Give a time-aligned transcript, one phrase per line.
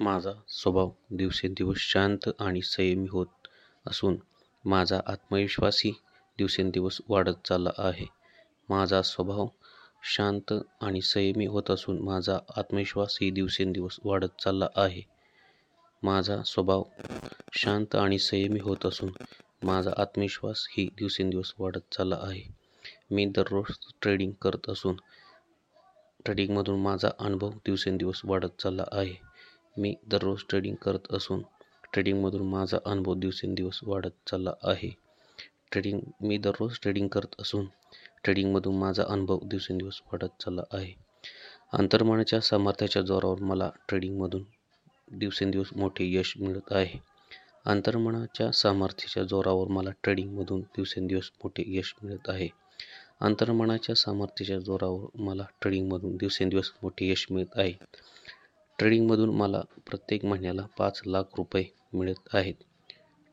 [0.00, 3.48] माझा स्वभाव दिवसेंदिवस शांत आणि संयमी होत
[3.86, 4.16] असून
[4.64, 5.92] माझा आत्मविश्वासही
[6.38, 8.06] दिवसेंदिवस वाढत चालला आहे.
[8.68, 9.46] माझा स्वभाव
[10.04, 15.02] शांत आणि संयमी होत असून माझा आत्मविश्वासही दिवसेंदिवस वाढत चालला आहे.
[16.02, 16.82] माझा स्वभाव
[17.52, 19.12] शांत आणि संयमी होत असून
[19.62, 22.42] माझा आत्मविश्वासही दिवसेंदिवस वाढत चालला आहे.
[23.10, 24.96] मी दररोज ट्रेडिंग करत असून
[26.24, 29.14] ट्रेडिंगमधून माझा अनुभव दिवसेंदिवस वाढत चालला आहे.
[29.78, 31.42] मी दररोज ट्रेडिंग करत असून
[31.92, 34.90] ट्रेडिंगमधून माझा अनुभव दिवसेंदिवस वाढत चालला आहे.
[35.70, 37.66] ट्रेडिंग मी दररोज ट्रेडिंग करत असून
[38.24, 40.92] ट्रेडिंगमधून माझा अनुभव दिवसेंदिवस वाढत चालला आहे.
[41.72, 44.44] अंतर्मनाच्या सामर्थ्याच्या जोरावर मला ट्रेडिंगमधून
[45.12, 46.98] दिवसेंदिवस मोठे यश मिळत आहे.
[47.64, 52.48] अंतर्मनाच्या सामर्थ्याच्या जोरावर मला ट्रेडिंगमधून दिवसेंदिवस मोठे यश मिळत आहे.
[53.20, 57.72] अंतर्मनाच्या सामर्थ्याच्या जोरावर मला ट्रेडिंगमधून दिवसेंदिवस मोठे यश मिळत आहे.
[58.78, 62.54] ट्रेडिंगमधून मला प्रत्येक महिन्याला पाच लाख रुपये मिळत आहेत.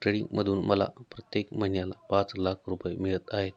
[0.02, 3.52] ट्रेडिंगमधून मला प्रत्येक महिन्याला पाच लाख रुपये मिळत आहेत.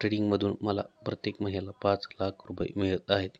[0.00, 3.30] ट्रेडिंगमधून मला प्रत्येक महिन्याला पाच लाख रुपये मिळत आहेत.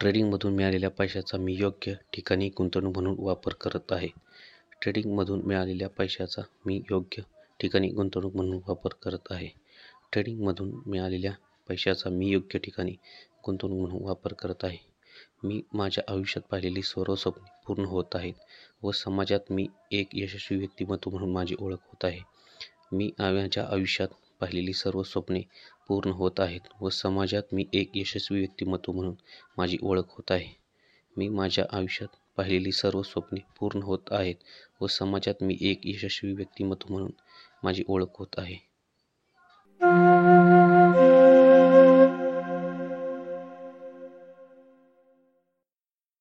[0.00, 4.08] ट्रेडिंगमधून मिळालेल्या पैशाचा मी योग्य ठिकाणी गुंतवणूक म्हणून वापर करत आहे.
[4.82, 7.22] ट्रेडिंगमधून मिळालेल्या पैशाचा मी योग्य
[7.60, 9.48] ठिकाणी गुंतवणूक म्हणून वापर करत आहे.
[10.12, 11.32] ट्रेडिंगमधून मिळालेल्या
[11.68, 12.92] पैशाचा मी योग्य ठिकाणी
[13.46, 14.93] गुंतवणूक म्हणून वापर करत आहे.
[15.44, 18.34] मी माझ्या आयुष्यात पाहिलेली सर्व स्वप्ने पूर्ण होत आहेत
[18.82, 22.20] व समाजात मी एक यशस्वी व्यक्तिमत्व म्हणून माझी ओळख होत आहे.
[22.92, 24.08] मी माझ्या आयुष्यात
[24.40, 25.40] पाहिलेली सर्व स्वप्ने
[25.88, 29.14] पूर्ण होत आहेत व समाजात मी एक यशस्वी व्यक्तिमत्व म्हणून
[29.58, 30.52] माझी ओळख होत आहे.
[31.16, 34.36] मी माझ्या आयुष्यात पाहिलेली सर्व स्वप्ने पूर्ण होत आहेत
[34.80, 37.10] व समाजात मी एक यशस्वी व्यक्तिमत्व म्हणून
[37.62, 38.56] माझी ओळख होत आहे.